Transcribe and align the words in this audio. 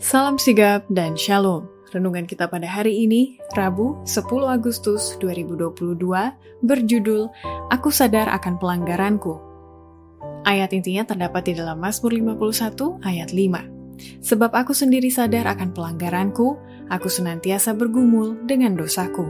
Salam 0.00 0.40
sigap 0.40 0.88
dan 0.88 1.12
shalom. 1.12 1.68
Renungan 1.92 2.24
kita 2.24 2.48
pada 2.48 2.64
hari 2.64 3.04
ini, 3.04 3.36
Rabu 3.52 4.00
10 4.08 4.48
Agustus 4.48 5.20
2022, 5.20 5.76
berjudul 6.64 7.28
Aku 7.68 7.92
Sadar 7.92 8.32
Akan 8.32 8.56
Pelanggaranku. 8.56 9.36
Ayat 10.48 10.72
intinya 10.72 11.04
terdapat 11.04 11.52
di 11.52 11.60
dalam 11.60 11.84
Mazmur 11.84 12.16
51 12.16 12.96
ayat 13.04 13.28
5. 13.36 14.24
Sebab 14.24 14.50
aku 14.56 14.72
sendiri 14.72 15.12
sadar 15.12 15.44
akan 15.44 15.76
pelanggaranku, 15.76 16.56
aku 16.88 17.08
senantiasa 17.12 17.76
bergumul 17.76 18.40
dengan 18.48 18.72
dosaku. 18.80 19.28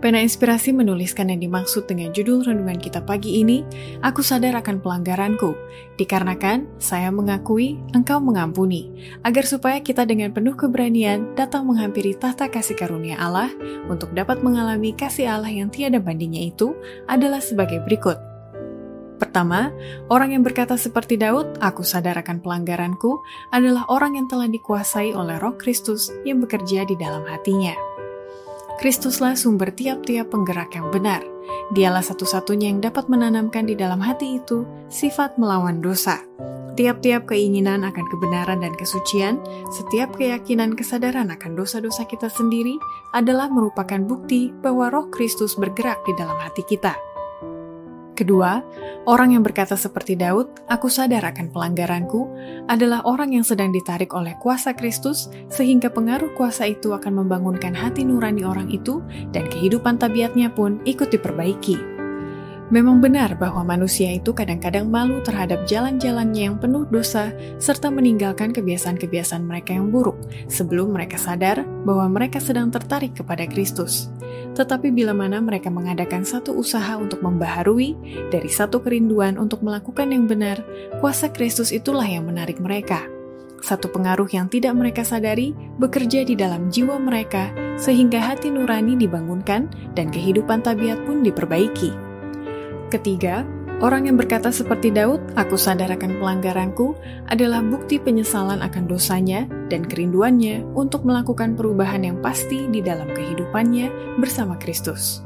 Pena 0.00 0.16
Inspirasi 0.24 0.72
menuliskan 0.72 1.28
yang 1.28 1.44
dimaksud 1.44 1.84
dengan 1.84 2.08
judul 2.16 2.40
renungan 2.40 2.80
kita 2.80 3.04
pagi 3.04 3.44
ini, 3.44 3.60
Aku 4.00 4.24
sadar 4.24 4.56
akan 4.56 4.80
pelanggaranku, 4.80 5.52
dikarenakan 6.00 6.64
saya 6.80 7.12
mengakui 7.12 7.76
engkau 7.92 8.16
mengampuni, 8.16 8.88
agar 9.20 9.44
supaya 9.44 9.76
kita 9.84 10.08
dengan 10.08 10.32
penuh 10.32 10.56
keberanian 10.56 11.36
datang 11.36 11.68
menghampiri 11.68 12.16
tahta 12.16 12.48
kasih 12.48 12.80
karunia 12.80 13.20
Allah 13.20 13.52
untuk 13.92 14.16
dapat 14.16 14.40
mengalami 14.40 14.96
kasih 14.96 15.28
Allah 15.28 15.52
yang 15.52 15.68
tiada 15.68 16.00
bandingnya 16.00 16.48
itu 16.48 16.72
adalah 17.04 17.44
sebagai 17.44 17.84
berikut. 17.84 18.16
Pertama, 19.20 19.68
orang 20.08 20.32
yang 20.32 20.40
berkata 20.40 20.80
seperti 20.80 21.20
Daud, 21.20 21.60
"Aku 21.60 21.84
sadar 21.84 22.16
akan 22.16 22.40
pelanggaranku," 22.40 23.20
adalah 23.52 23.84
orang 23.92 24.16
yang 24.16 24.32
telah 24.32 24.48
dikuasai 24.48 25.12
oleh 25.12 25.36
Roh 25.36 25.60
Kristus 25.60 26.08
yang 26.24 26.40
bekerja 26.40 26.88
di 26.88 26.96
dalam 26.96 27.28
hatinya. 27.28 27.89
Kristuslah 28.80 29.36
sumber 29.36 29.68
tiap-tiap 29.76 30.32
penggerak 30.32 30.72
yang 30.72 30.88
benar. 30.88 31.20
Dialah 31.76 32.00
satu-satunya 32.00 32.72
yang 32.72 32.80
dapat 32.80 33.12
menanamkan 33.12 33.68
di 33.68 33.76
dalam 33.76 34.00
hati 34.00 34.40
itu 34.40 34.64
sifat 34.88 35.36
melawan 35.36 35.84
dosa. 35.84 36.16
Tiap-tiap 36.80 37.28
keinginan 37.28 37.84
akan 37.84 38.08
kebenaran 38.08 38.64
dan 38.64 38.72
kesucian, 38.80 39.36
setiap 39.68 40.16
keyakinan 40.16 40.72
kesadaran 40.72 41.28
akan 41.28 41.60
dosa-dosa 41.60 42.08
kita 42.08 42.32
sendiri 42.32 42.80
adalah 43.12 43.52
merupakan 43.52 44.00
bukti 44.00 44.48
bahwa 44.64 44.88
Roh 44.88 45.12
Kristus 45.12 45.60
bergerak 45.60 46.00
di 46.08 46.16
dalam 46.16 46.40
hati 46.40 46.64
kita. 46.64 46.96
Kedua, 48.20 48.60
orang 49.08 49.32
yang 49.32 49.40
berkata 49.40 49.80
seperti 49.80 50.12
Daud, 50.12 50.60
"Aku 50.68 50.92
sadar 50.92 51.24
akan 51.24 51.48
pelanggaranku," 51.48 52.28
adalah 52.68 53.00
orang 53.08 53.32
yang 53.32 53.40
sedang 53.40 53.72
ditarik 53.72 54.12
oleh 54.12 54.36
kuasa 54.36 54.76
Kristus, 54.76 55.32
sehingga 55.48 55.88
pengaruh 55.88 56.36
kuasa 56.36 56.68
itu 56.68 56.92
akan 56.92 57.24
membangunkan 57.24 57.72
hati 57.72 58.04
nurani 58.04 58.44
orang 58.44 58.68
itu, 58.68 59.00
dan 59.32 59.48
kehidupan 59.48 59.96
tabiatnya 59.96 60.52
pun 60.52 60.84
ikut 60.84 61.08
diperbaiki. 61.16 61.89
Memang 62.70 63.02
benar 63.02 63.34
bahwa 63.34 63.66
manusia 63.66 64.14
itu 64.14 64.30
kadang-kadang 64.30 64.86
malu 64.86 65.18
terhadap 65.26 65.66
jalan-jalannya 65.66 66.42
yang 66.46 66.56
penuh 66.62 66.86
dosa, 66.86 67.34
serta 67.58 67.90
meninggalkan 67.90 68.54
kebiasaan-kebiasaan 68.54 69.42
mereka 69.42 69.74
yang 69.74 69.90
buruk, 69.90 70.14
sebelum 70.46 70.94
mereka 70.94 71.18
sadar 71.18 71.66
bahwa 71.82 72.06
mereka 72.06 72.38
sedang 72.38 72.70
tertarik 72.70 73.18
kepada 73.18 73.42
Kristus. 73.50 74.06
Tetapi 74.54 74.94
bila 74.94 75.10
mana 75.10 75.42
mereka 75.42 75.66
mengadakan 75.66 76.22
satu 76.22 76.54
usaha 76.54 76.94
untuk 76.94 77.26
membaharui 77.26 77.98
dari 78.30 78.46
satu 78.46 78.78
kerinduan 78.78 79.34
untuk 79.34 79.66
melakukan 79.66 80.14
yang 80.14 80.30
benar, 80.30 80.62
kuasa 81.02 81.26
Kristus 81.34 81.74
itulah 81.74 82.06
yang 82.06 82.30
menarik 82.30 82.62
mereka. 82.62 83.02
Satu 83.66 83.90
pengaruh 83.90 84.30
yang 84.30 84.46
tidak 84.46 84.78
mereka 84.78 85.02
sadari 85.02 85.58
bekerja 85.82 86.22
di 86.22 86.38
dalam 86.38 86.70
jiwa 86.70 87.02
mereka, 87.02 87.50
sehingga 87.74 88.22
hati 88.22 88.46
nurani 88.46 88.94
dibangunkan 88.94 89.66
dan 89.98 90.06
kehidupan 90.14 90.62
tabiat 90.62 91.02
pun 91.02 91.26
diperbaiki. 91.26 92.09
Ketiga, 92.90 93.46
Orang 93.80 94.04
yang 94.04 94.20
berkata 94.20 94.52
seperti 94.52 94.92
Daud, 94.92 95.24
"Aku 95.40 95.56
sadar 95.56 95.88
akan 95.88 96.20
pelanggaranku," 96.20 96.92
adalah 97.32 97.64
bukti 97.64 97.96
penyesalan 97.96 98.60
akan 98.60 98.84
dosanya 98.84 99.48
dan 99.72 99.88
kerinduannya 99.88 100.68
untuk 100.76 101.08
melakukan 101.08 101.56
perubahan 101.56 102.04
yang 102.04 102.20
pasti 102.20 102.68
di 102.68 102.84
dalam 102.84 103.08
kehidupannya 103.08 104.20
bersama 104.20 104.60
Kristus. 104.60 105.24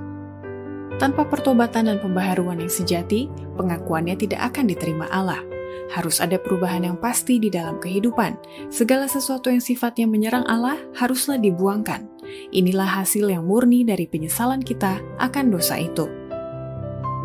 Tanpa 1.02 1.26
pertobatan 1.26 1.90
dan 1.90 1.98
pembaharuan 1.98 2.62
yang 2.62 2.70
sejati, 2.70 3.26
pengakuannya 3.58 4.14
tidak 4.14 4.54
akan 4.54 4.70
diterima 4.70 5.10
Allah. 5.10 5.42
Harus 5.90 6.22
ada 6.22 6.38
perubahan 6.38 6.86
yang 6.86 6.96
pasti 7.02 7.42
di 7.42 7.50
dalam 7.50 7.82
kehidupan. 7.82 8.38
Segala 8.70 9.10
sesuatu 9.10 9.50
yang 9.50 9.58
sifatnya 9.58 10.06
menyerang 10.06 10.46
Allah 10.46 10.78
haruslah 10.94 11.42
dibuangkan. 11.42 12.06
Inilah 12.54 13.02
hasil 13.02 13.26
yang 13.26 13.50
murni 13.50 13.82
dari 13.82 14.06
penyesalan 14.06 14.62
kita 14.62 15.02
akan 15.18 15.50
dosa 15.50 15.74
itu. 15.82 16.06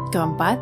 Keempat, 0.09 0.57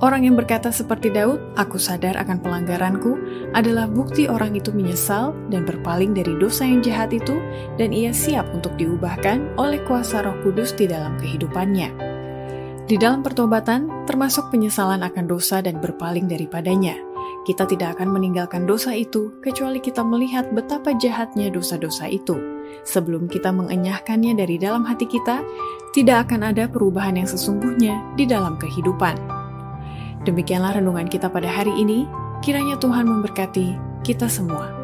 Orang 0.00 0.24
yang 0.24 0.32
berkata 0.32 0.72
seperti 0.72 1.12
Daud, 1.12 1.36
"Aku 1.60 1.76
sadar 1.76 2.16
akan 2.16 2.40
pelanggaranku," 2.40 3.20
adalah 3.52 3.84
bukti 3.84 4.32
orang 4.32 4.56
itu 4.56 4.72
menyesal 4.72 5.36
dan 5.52 5.68
berpaling 5.68 6.16
dari 6.16 6.40
dosa 6.40 6.64
yang 6.64 6.80
jahat 6.80 7.12
itu, 7.12 7.36
dan 7.76 7.92
ia 7.92 8.08
siap 8.08 8.48
untuk 8.56 8.72
diubahkan 8.80 9.60
oleh 9.60 9.76
kuasa 9.84 10.24
Roh 10.24 10.40
Kudus 10.40 10.72
di 10.72 10.88
dalam 10.88 11.20
kehidupannya. 11.20 11.92
Di 12.88 12.96
dalam 12.96 13.20
pertobatan, 13.20 14.08
termasuk 14.08 14.48
penyesalan 14.48 15.04
akan 15.04 15.28
dosa 15.28 15.60
dan 15.60 15.84
berpaling 15.84 16.24
daripadanya. 16.32 16.96
Kita 17.44 17.68
tidak 17.68 18.00
akan 18.00 18.16
meninggalkan 18.16 18.64
dosa 18.64 18.96
itu 18.96 19.36
kecuali 19.44 19.84
kita 19.84 20.00
melihat 20.00 20.48
betapa 20.56 20.96
jahatnya 20.96 21.52
dosa-dosa 21.52 22.08
itu. 22.08 22.40
Sebelum 22.86 23.28
kita 23.28 23.52
mengenyahkannya 23.52 24.34
dari 24.34 24.56
dalam 24.56 24.88
hati 24.88 25.04
kita, 25.04 25.44
tidak 25.92 26.30
akan 26.30 26.54
ada 26.54 26.70
perubahan 26.70 27.18
yang 27.18 27.28
sesungguhnya 27.28 28.00
di 28.16 28.24
dalam 28.24 28.56
kehidupan. 28.56 29.18
Demikianlah 30.24 30.80
renungan 30.80 31.08
kita 31.10 31.28
pada 31.28 31.48
hari 31.48 31.72
ini. 31.76 32.08
Kiranya 32.40 32.80
Tuhan 32.80 33.04
memberkati 33.04 33.76
kita 34.00 34.24
semua. 34.24 34.79